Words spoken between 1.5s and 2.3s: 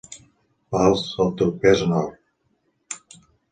pes en or.